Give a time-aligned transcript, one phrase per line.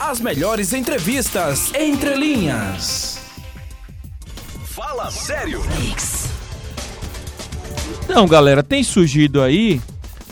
[0.00, 3.20] As melhores entrevistas entre linhas.
[4.64, 5.60] Fala sério.
[8.02, 9.78] Então, galera, tem surgido aí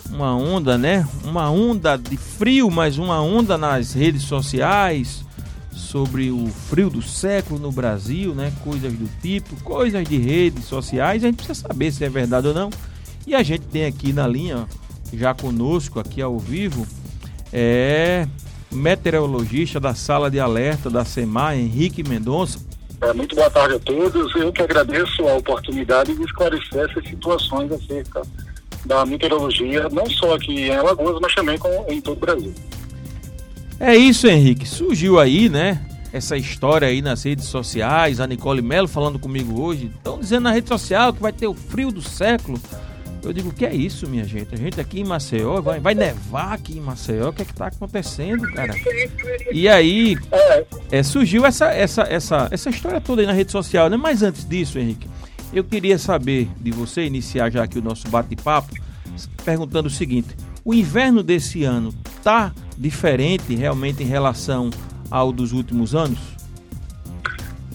[0.08, 1.06] uma onda, né?
[1.22, 5.22] Uma onda de frio, mas uma onda nas redes sociais
[5.70, 8.50] sobre o frio do século no Brasil, né?
[8.64, 11.22] Coisas do tipo, coisas de redes sociais.
[11.22, 12.70] A gente precisa saber se é verdade ou não.
[13.26, 14.66] E a gente tem aqui na linha,
[15.12, 16.86] já conosco, aqui ao vivo,
[17.52, 18.26] é
[18.70, 22.60] meteorologista da sala de alerta da SEMAR, Henrique Mendonça.
[23.00, 24.34] É, muito boa tarde a todos.
[24.34, 28.22] Eu que agradeço a oportunidade de esclarecer essas situações acerca
[28.84, 32.54] da meteorologia, não só aqui em Alagoas, mas também com, em todo o Brasil.
[33.78, 34.66] É isso, Henrique.
[34.66, 35.80] Surgiu aí, né?
[36.12, 39.90] Essa história aí nas redes sociais, a Nicole Melo falando comigo hoje.
[39.94, 42.58] Estão dizendo na rede social que vai ter o frio do século.
[43.22, 44.54] Eu digo, o que é isso, minha gente?
[44.54, 47.54] A gente aqui em Maceió, vai, vai nevar aqui em Maceió, o que é que
[47.54, 48.74] tá acontecendo, cara?
[49.50, 50.16] E aí,
[50.90, 53.96] é, surgiu essa, essa, essa, essa história toda aí na rede social, né?
[53.96, 55.08] Mas antes disso, Henrique,
[55.52, 58.74] eu queria saber de você, iniciar já aqui o nosso bate-papo,
[59.44, 64.70] perguntando o seguinte: o inverno desse ano tá diferente realmente em relação
[65.10, 66.18] ao dos últimos anos?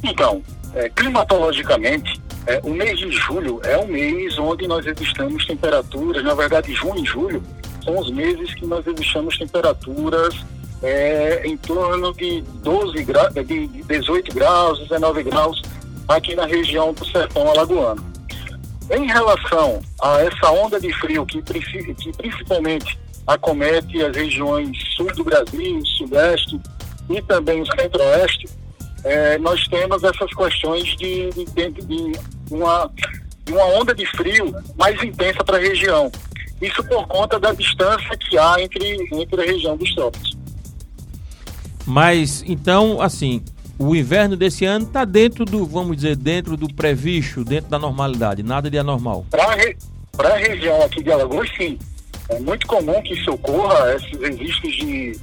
[0.04, 0.42] Então,
[0.76, 6.34] é, climatologicamente, é, o mês de julho é um mês onde nós registramos temperaturas, na
[6.34, 7.44] verdade, junho e julho
[7.84, 10.36] são os meses que nós registramos temperaturas
[10.82, 15.62] é, em torno de 12 graus, de 18 graus, 19 graus
[16.08, 18.04] aqui na região do sertão alagoano.
[18.92, 25.24] Em relação a essa onda de frio que, que principalmente acomete as regiões sul do
[25.24, 26.60] Brasil, sudeste
[27.10, 28.48] e também o centro-oeste,
[29.04, 32.90] é, nós temos essas questões de, de, de, uma,
[33.46, 36.12] de uma onda de frio mais intensa para a região.
[36.62, 40.38] Isso por conta da distância que há entre, entre a região dos trópicos.
[41.86, 43.44] Mas, então, assim,
[43.78, 48.42] o inverno desse ano está dentro do, vamos dizer, dentro do previsto, dentro da normalidade,
[48.42, 49.26] nada de anormal.
[49.30, 51.78] Para a região aqui de Alagoas, sim.
[52.30, 55.20] É muito comum que isso ocorra, esses registros de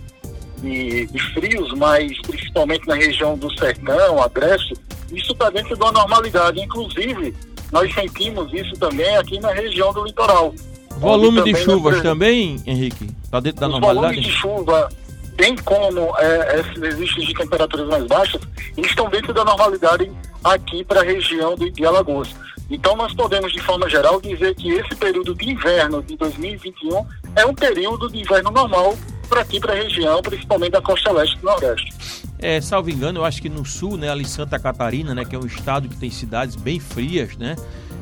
[0.61, 4.75] de, de frios, mas principalmente na região do sertão, agreste,
[5.13, 6.61] isso está dentro da normalidade.
[6.61, 7.35] Inclusive,
[7.73, 10.55] nós sentimos isso também aqui na região do litoral.
[10.99, 12.03] Volume de chuvas nós...
[12.03, 13.09] também, Henrique?
[13.25, 14.15] Está dentro da Os normalidade?
[14.15, 14.89] Volume de chuva,
[15.37, 18.41] bem como é, esses registros de temperaturas mais baixas,
[18.77, 20.11] estão dentro da normalidade
[20.45, 22.29] aqui para a região de, de Alagoas.
[22.71, 27.05] Então, nós podemos, de forma geral, dizer que esse período de inverno de 2021
[27.35, 28.97] é um período de inverno normal
[29.31, 31.95] para aqui, para a região, principalmente da costa leste do Nordeste.
[32.39, 35.39] É, salvo engano, eu acho que no sul, né, ali Santa Catarina, né, que é
[35.39, 37.55] um estado que tem cidades bem frias, né,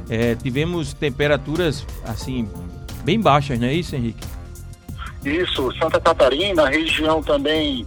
[0.08, 2.48] é, tivemos temperaturas, assim,
[3.04, 4.26] bem baixas, não é isso, Henrique?
[5.24, 7.86] Isso, Santa Catarina, região também,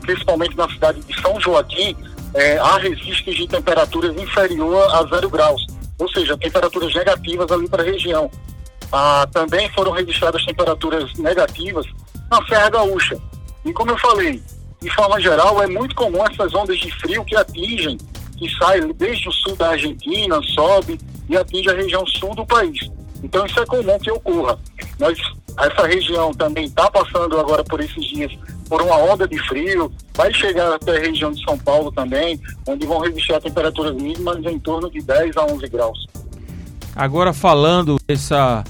[0.00, 1.94] principalmente na cidade de São Joaquim,
[2.34, 5.64] é, há registros de temperaturas inferior a zero graus,
[5.98, 8.30] ou seja, temperaturas negativas ali para a região.
[8.92, 11.86] Ah, também foram registradas temperaturas negativas
[12.30, 13.18] na Serra Gaúcha.
[13.64, 14.42] E como eu falei,
[14.80, 17.98] de forma geral, é muito comum essas ondas de frio que atingem,
[18.38, 20.98] que saem desde o sul da Argentina, sobe
[21.28, 22.90] e atinge a região sul do país.
[23.22, 24.58] Então isso é comum que ocorra.
[24.98, 25.18] Nós,
[25.58, 28.32] essa região também está passando agora por esses dias
[28.70, 32.86] por uma onda de frio, vai chegar até a região de São Paulo também, onde
[32.86, 36.06] vão registrar temperaturas mínimas em torno de 10 a 11 graus.
[36.94, 38.62] Agora falando dessa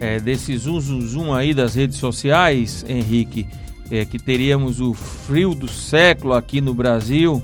[0.00, 3.46] é, desse zoom, aí das redes sociais, Henrique,
[3.90, 7.42] é, que teríamos o frio do século aqui no Brasil.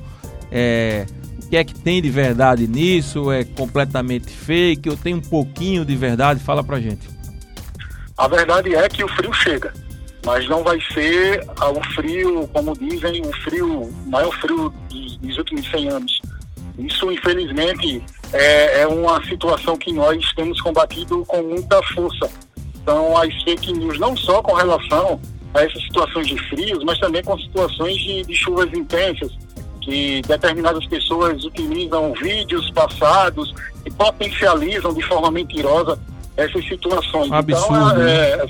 [0.50, 1.06] É,
[1.42, 3.30] o que é que tem de verdade nisso?
[3.30, 4.88] É completamente fake?
[4.88, 6.40] Eu tenho um pouquinho de verdade?
[6.40, 7.08] Fala pra gente.
[8.16, 9.72] A verdade é que o frio chega,
[10.24, 15.70] mas não vai ser o frio, como dizem, o frio, maior frio dos, dos últimos
[15.70, 16.20] 100 anos.
[16.78, 18.02] Isso, infelizmente,
[18.32, 22.30] é, é uma situação que nós temos combatido com muita força.
[22.82, 25.20] Então, as fake news, não só com relação
[25.54, 29.30] a essas situações de frios, mas também com situações de, de chuvas intensas,
[29.82, 33.52] que determinadas pessoas utilizam vídeos passados
[33.84, 35.98] e potencializam de forma mentirosa
[36.36, 37.26] essas situações.
[37.26, 37.90] Então, absurdo.
[37.90, 38.46] Então, é,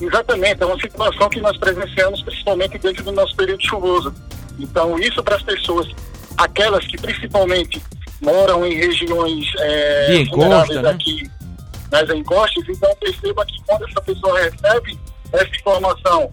[0.00, 4.14] exatamente, é uma situação que nós presenciamos principalmente dentro do nosso período chuvoso.
[4.58, 5.86] Então, isso para as pessoas,
[6.36, 7.82] aquelas que principalmente
[8.20, 10.90] moram em regiões é, de encosta, né?
[10.90, 11.30] aqui
[11.90, 14.98] nas encostas, então perceba que quando essa pessoa recebe
[15.32, 16.32] essa informação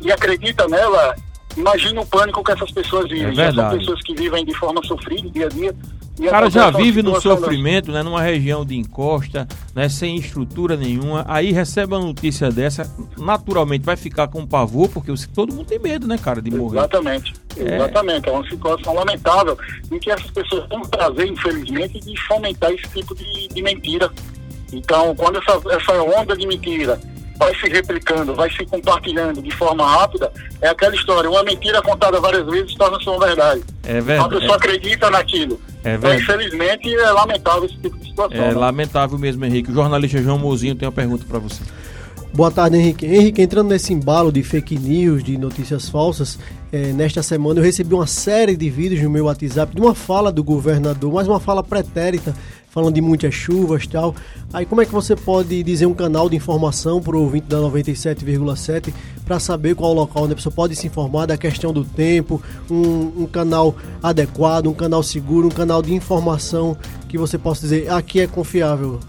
[0.00, 1.14] e acredita nela,
[1.56, 3.38] imagine o pânico que essas pessoas vivem.
[3.38, 5.74] É São pessoas que vivem de forma sofrida, dia a dia,
[6.18, 11.24] O cara já vive no sofrimento, né, numa região de encosta, né, sem estrutura nenhuma.
[11.28, 16.06] Aí recebe uma notícia dessa, naturalmente vai ficar com pavor, porque todo mundo tem medo,
[16.06, 16.78] né, cara, de morrer.
[16.78, 17.76] Exatamente, é.
[17.76, 18.28] exatamente.
[18.28, 19.58] É uma situação lamentável
[19.92, 24.10] em que essas pessoas têm o prazer, infelizmente, de fomentar esse tipo de, de mentira.
[24.72, 26.98] Então, quando essa, essa onda de mentira
[27.38, 32.20] vai se replicando, vai se compartilhando de forma rápida, é aquela história, uma mentira contada
[32.20, 33.62] várias vezes torna-se uma verdade.
[33.84, 34.34] É verdade.
[34.34, 34.56] A pessoa é.
[34.56, 35.60] acredita naquilo.
[35.86, 38.36] É então, infelizmente, é lamentável esse tipo de situação.
[38.36, 38.54] É né?
[38.54, 39.70] lamentável mesmo, Henrique.
[39.70, 41.62] O jornalista João Mozinho tem uma pergunta para você.
[42.36, 43.06] Boa tarde, Henrique.
[43.06, 46.38] Henrique, entrando nesse embalo de fake news, de notícias falsas,
[46.70, 50.30] é, nesta semana eu recebi uma série de vídeos no meu WhatsApp de uma fala
[50.30, 52.36] do governador, mas uma fala pretérita,
[52.68, 54.14] falando de muitas chuvas e tal.
[54.52, 57.56] Aí como é que você pode dizer um canal de informação para o ouvinte da
[57.56, 58.92] 97,7
[59.24, 62.42] para saber qual o local onde a pessoa pode se informar da questão do tempo,
[62.70, 66.76] um, um, canal adequado, um canal seguro, um canal de informação
[67.08, 69.00] que você possa dizer aqui é confiável?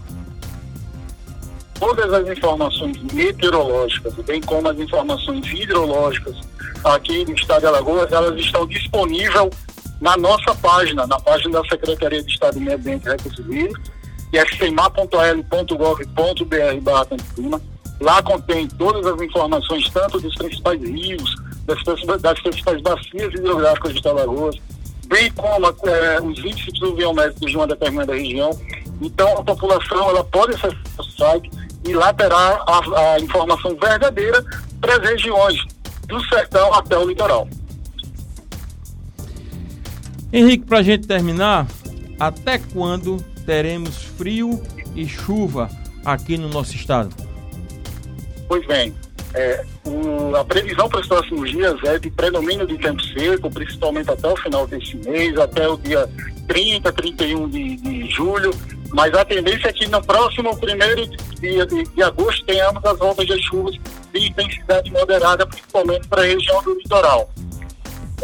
[1.78, 6.36] Todas as informações meteorológicas, bem como as informações hidrológicas
[6.84, 9.50] aqui no estado de Alagoas, elas estão disponíveis
[10.00, 13.90] na nossa página, na página da Secretaria de Estado de Meio Ambiente e Recursos Hídricos,
[14.30, 17.06] que é cemar.l.gov.br barra
[18.00, 21.34] Lá contém todas as informações, tanto dos principais rios,
[21.64, 21.82] das,
[22.20, 24.56] das principais bacias hidrográficas de Alagoas,
[25.06, 28.50] bem como é, os índices pluviométricos de uma determinada região.
[29.00, 31.50] Então, a população ela pode acessar o site
[31.88, 34.44] e lá terá a, a informação verdadeira
[34.80, 35.58] para as regiões,
[36.06, 37.48] do sertão até o litoral.
[40.32, 41.66] Henrique, para a gente terminar,
[42.20, 44.62] até quando teremos frio
[44.94, 45.70] e chuva
[46.04, 47.14] aqui no nosso estado?
[48.46, 48.94] Pois bem,
[49.34, 54.10] é, o, a previsão para os próximos dias é de predomínio de tempo seco, principalmente
[54.10, 56.08] até o final deste mês, até o dia
[56.46, 58.50] 30, 31 de, de julho.
[58.90, 61.08] Mas a tendência é que no próximo primeiro
[61.40, 63.76] dia de, de agosto tenhamos as voltas de chuvas
[64.12, 67.30] de intensidade moderada, principalmente para a região do litoral.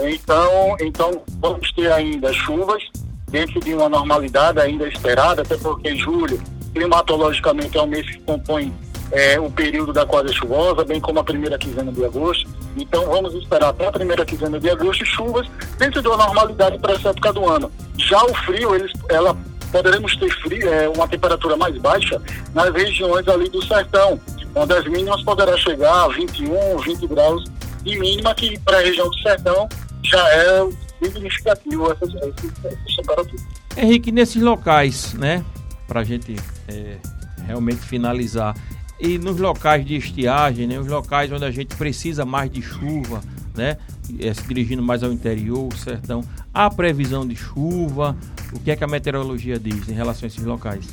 [0.02, 2.82] Então, então vamos ter ainda chuvas
[3.30, 6.40] dentro de uma normalidade ainda esperada, até porque julho,
[6.72, 8.72] climatologicamente, é um mês que compõe
[9.12, 12.48] é, o período da quadra chuvosa, bem como a primeira quinzena de agosto.
[12.76, 15.46] Então, vamos esperar até a primeira quinzena de agosto chuvas
[15.78, 17.70] dentro de uma normalidade para essa época do ano.
[17.96, 19.36] Já o frio, eles, ela
[19.74, 22.22] poderemos ter frio, é, uma temperatura mais baixa
[22.54, 24.20] nas regiões ali do sertão,
[24.54, 27.44] onde as mínimas poderá chegar a 21, 20 graus
[27.82, 29.68] de mínima, que para a região do sertão
[30.04, 30.68] já é
[31.02, 33.42] significativo essa, essa temperatura.
[33.76, 35.44] Henrique, nesses locais, né,
[35.88, 36.36] para a gente
[36.68, 36.98] é,
[37.44, 38.54] realmente finalizar,
[39.00, 43.20] e nos locais de estiagem, né, os locais onde a gente precisa mais de chuva,
[43.56, 43.76] né,
[44.20, 46.22] é, se dirigindo mais ao interior, sertão,
[46.54, 48.16] há previsão de chuva?
[48.52, 50.86] O que é que a meteorologia diz em relação a esses locais?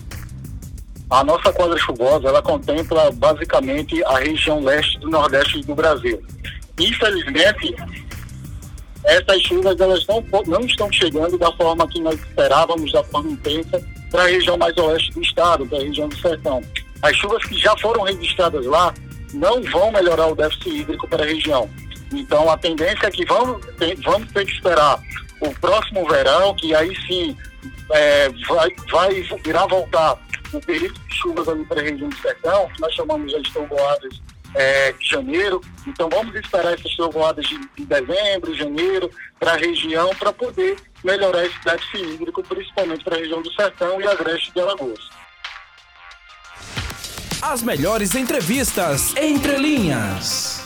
[1.09, 6.21] A nossa quadra chuvosa, ela contempla basicamente a região leste do nordeste do Brasil.
[6.79, 7.75] Infelizmente,
[9.03, 13.81] essas chuvas elas não, não estão chegando da forma que nós esperávamos, da forma intensa,
[14.09, 16.61] para a região mais oeste do estado, para a região do sertão.
[17.01, 18.93] As chuvas que já foram registradas lá
[19.33, 21.69] não vão melhorar o déficit hídrico para a região.
[22.13, 23.65] Então a tendência é que vamos
[24.03, 24.99] vamos ter que esperar
[25.41, 27.35] o próximo verão, que aí sim
[27.91, 30.17] é, vai, vai virar voltar
[30.53, 34.21] o período de chuvas ali para a região do sertão, que nós chamamos de trovoadas
[34.53, 35.61] é, de janeiro.
[35.87, 41.45] Então vamos esperar essas trovoadas de, de dezembro, janeiro, para a região, para poder melhorar
[41.45, 45.09] esse déficit hídrico, principalmente para a região do Sertão e Agreste de Alagoas.
[47.41, 50.60] As melhores entrevistas entre linhas.